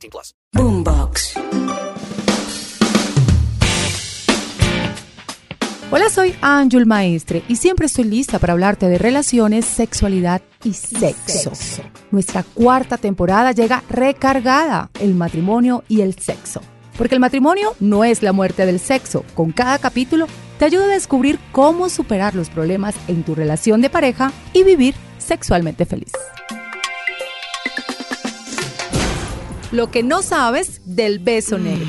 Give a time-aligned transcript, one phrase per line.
[0.00, 0.34] 18 plus.
[0.52, 1.34] Boombox.
[5.92, 11.50] Hola, soy Ángel Maestre y siempre estoy lista para hablarte de relaciones, sexualidad y sexo.
[12.12, 16.60] Nuestra cuarta temporada llega recargada, el matrimonio y el sexo.
[16.96, 19.24] Porque el matrimonio no es la muerte del sexo.
[19.34, 20.26] Con cada capítulo
[20.58, 24.94] te ayuda a descubrir cómo superar los problemas en tu relación de pareja y vivir
[25.18, 26.12] sexualmente feliz.
[29.72, 31.86] Lo que no sabes del beso negro.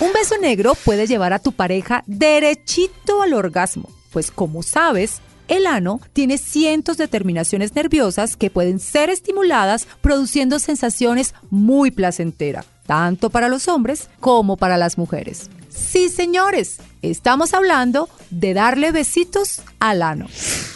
[0.00, 5.66] Un beso negro puede llevar a tu pareja derechito al orgasmo, pues como sabes, el
[5.66, 13.30] ano tiene cientos de terminaciones nerviosas que pueden ser estimuladas produciendo sensaciones muy placenteras tanto
[13.30, 15.48] para los hombres como para las mujeres.
[15.68, 20.26] Sí, señores, estamos hablando de darle besitos al ano.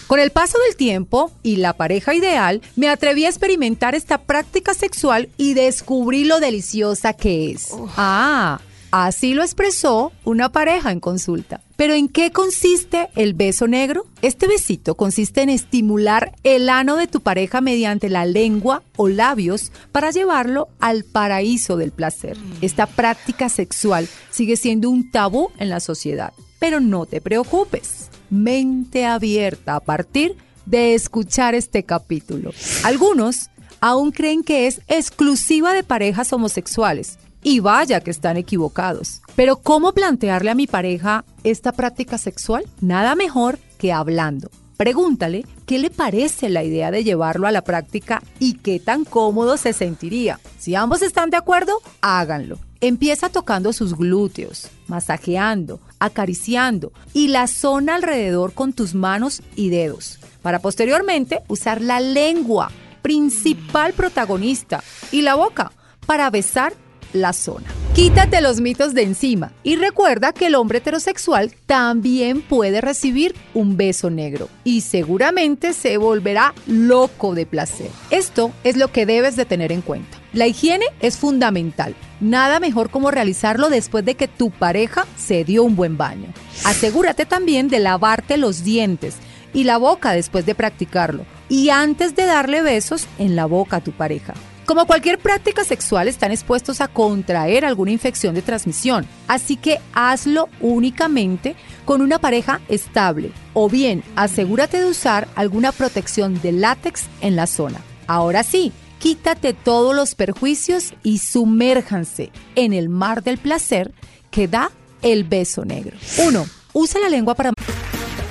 [0.07, 4.73] Con el paso del tiempo y la pareja ideal, me atreví a experimentar esta práctica
[4.73, 7.71] sexual y descubrí lo deliciosa que es.
[7.97, 11.61] Ah, Así lo expresó una pareja en consulta.
[11.77, 14.07] Pero ¿en qué consiste el beso negro?
[14.23, 19.71] Este besito consiste en estimular el ano de tu pareja mediante la lengua o labios
[19.93, 22.39] para llevarlo al paraíso del placer.
[22.63, 26.33] Esta práctica sexual sigue siendo un tabú en la sociedad.
[26.59, 28.06] Pero no te preocupes.
[28.31, 32.53] Mente abierta a partir de escuchar este capítulo.
[32.85, 39.23] Algunos aún creen que es exclusiva de parejas homosexuales y vaya que están equivocados.
[39.37, 42.65] Pero ¿cómo plantearle a mi pareja esta práctica sexual?
[42.81, 44.51] Nada mejor que hablando.
[44.77, 49.57] Pregúntale qué le parece la idea de llevarlo a la práctica y qué tan cómodo
[49.57, 50.39] se sentiría.
[50.59, 52.59] Si ambos están de acuerdo, háganlo.
[52.81, 60.19] Empieza tocando sus glúteos, masajeando, acariciando y la zona alrededor con tus manos y dedos,
[60.43, 62.71] para posteriormente usar la lengua,
[63.01, 65.73] principal protagonista, y la boca,
[66.07, 66.75] para besar
[67.13, 67.67] la zona.
[67.95, 73.79] Quítate los mitos de encima y recuerda que el hombre heterosexual también puede recibir un
[73.79, 77.91] beso negro y seguramente se volverá loco de placer.
[78.11, 80.19] Esto es lo que debes de tener en cuenta.
[80.37, 81.95] La higiene es fundamental.
[82.21, 86.29] Nada mejor como realizarlo después de que tu pareja se dio un buen baño.
[86.67, 89.17] Asegúrate también de lavarte los dientes
[89.55, 93.81] y la boca después de practicarlo y antes de darle besos en la boca a
[93.81, 94.35] tu pareja.
[94.67, 100.51] Como cualquier práctica sexual, están expuestos a contraer alguna infección de transmisión, así que hazlo
[100.61, 107.37] únicamente con una pareja estable o bien asegúrate de usar alguna protección de látex en
[107.37, 107.81] la zona.
[108.07, 113.93] Ahora sí, quítate todos los perjuicios y sumérjanse en el mar del placer
[114.31, 114.71] que da
[115.03, 115.97] el beso negro.
[116.19, 116.47] 1.
[116.73, 117.53] Usa la lengua para...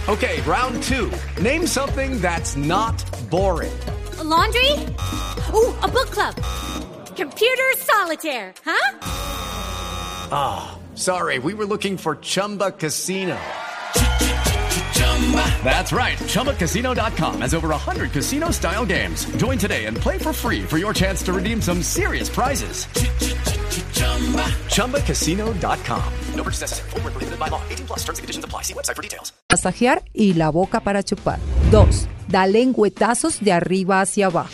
[0.07, 1.09] Okay, round 2.
[1.41, 2.95] Name something that's not
[3.29, 3.71] boring.
[4.25, 4.71] laundry?
[5.53, 6.35] Ooh, a book club.
[7.15, 8.99] Computer solitaire, huh?
[10.31, 13.37] Ah, oh, sorry, we were looking for Chumba Casino.
[15.63, 16.17] That's right.
[16.17, 19.25] ChumbaCasino.com has over 100 casino style games.
[19.37, 22.87] Join today and play for free for your chance to redeem some serious prizes.
[24.69, 26.03] ChumbaCasino.com.
[26.35, 26.89] No purchase necessary.
[26.91, 27.61] Full prohibited by law.
[27.69, 28.63] 18 plus terms and conditions apply.
[28.63, 29.33] See website for details.
[29.51, 31.39] Masajear y la boca para chupar.
[31.71, 32.07] 2.
[32.29, 34.49] Da lengüetazos de arriba hacia abajo.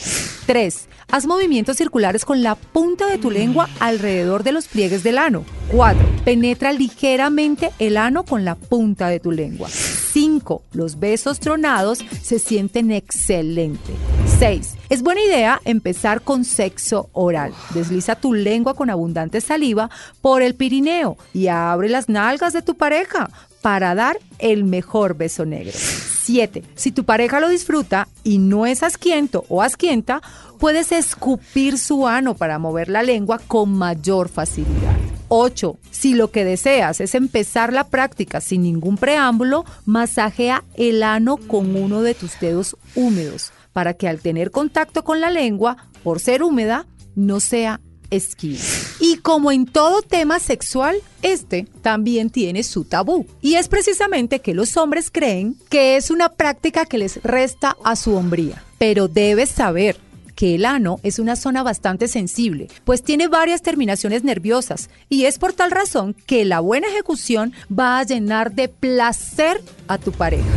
[0.47, 0.87] 3.
[1.11, 5.43] Haz movimientos circulares con la punta de tu lengua alrededor de los pliegues del ano.
[5.69, 6.23] 4.
[6.23, 9.67] Penetra ligeramente el ano con la punta de tu lengua.
[10.11, 10.63] 5.
[10.73, 13.93] Los besos tronados se sienten excelente.
[14.39, 14.75] 6.
[14.89, 17.53] Es buena idea empezar con sexo oral.
[17.73, 19.89] Desliza tu lengua con abundante saliva
[20.21, 23.29] por el pirineo y abre las nalgas de tu pareja
[23.61, 25.77] para dar el mejor beso negro.
[26.21, 26.63] 7.
[26.75, 30.21] Si tu pareja lo disfruta y no es asquiento o asquienta,
[30.59, 34.95] puedes escupir su ano para mover la lengua con mayor facilidad.
[35.29, 35.77] 8.
[35.91, 41.75] Si lo que deseas es empezar la práctica sin ningún preámbulo, masajea el ano con
[41.75, 46.43] uno de tus dedos húmedos para que al tener contacto con la lengua, por ser
[46.43, 46.85] húmeda,
[47.15, 47.79] no sea
[48.11, 48.59] esquivo.
[48.99, 53.25] Y como en todo tema sexual, este también tiene su tabú.
[53.41, 57.95] Y es precisamente que los hombres creen que es una práctica que les resta a
[57.95, 58.63] su hombría.
[58.77, 59.97] Pero debes saber
[60.35, 65.37] que el ano es una zona bastante sensible, pues tiene varias terminaciones nerviosas y es
[65.37, 70.49] por tal razón que la buena ejecución va a llenar de placer a tu pareja.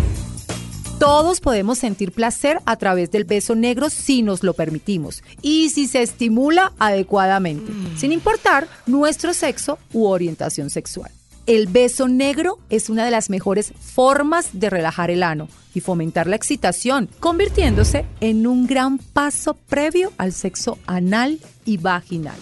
[1.05, 5.87] Todos podemos sentir placer a través del beso negro si nos lo permitimos y si
[5.87, 11.11] se estimula adecuadamente, sin importar nuestro sexo u orientación sexual.
[11.45, 16.27] El beso negro es una de las mejores formas de relajar el ano y fomentar
[16.27, 22.39] la excitación, convirtiéndose en un gran paso previo al sexo anal y vaginal.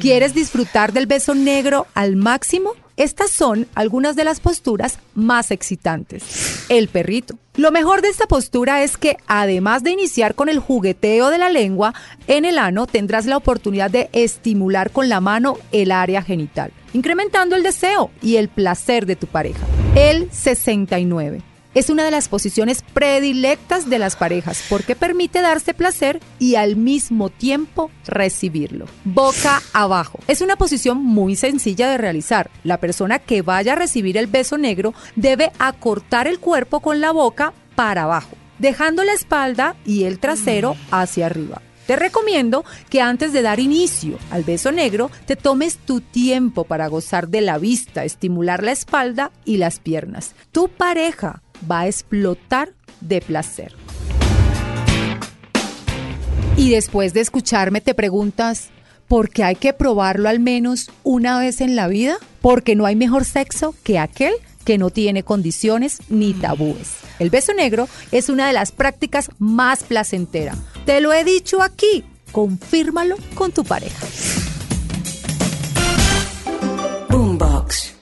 [0.00, 2.74] ¿Quieres disfrutar del beso negro al máximo?
[2.96, 6.66] Estas son algunas de las posturas más excitantes.
[6.68, 7.38] El perrito.
[7.54, 11.50] Lo mejor de esta postura es que además de iniciar con el jugueteo de la
[11.50, 11.94] lengua,
[12.26, 17.56] en el ano tendrás la oportunidad de estimular con la mano el área genital, incrementando
[17.56, 19.66] el deseo y el placer de tu pareja.
[19.94, 26.20] El 69 es una de las posiciones predilectas de las parejas porque permite darse placer
[26.38, 28.86] y al mismo tiempo recibirlo.
[29.04, 30.18] Boca abajo.
[30.28, 32.50] Es una posición muy sencilla de realizar.
[32.64, 37.12] La persona que vaya a recibir el beso negro debe acortar el cuerpo con la
[37.12, 41.62] boca para abajo, dejando la espalda y el trasero hacia arriba.
[41.86, 46.86] Te recomiendo que antes de dar inicio al beso negro, te tomes tu tiempo para
[46.86, 50.34] gozar de la vista, estimular la espalda y las piernas.
[50.52, 53.74] Tu pareja va a explotar de placer.
[56.56, 58.68] Y después de escucharme te preguntas,
[59.08, 62.16] ¿por qué hay que probarlo al menos una vez en la vida?
[62.40, 66.90] Porque no hay mejor sexo que aquel que no tiene condiciones ni tabúes.
[67.18, 70.56] El beso negro es una de las prácticas más placenteras.
[70.86, 74.06] Te lo he dicho aquí, confírmalo con tu pareja.
[77.08, 78.01] Boombox.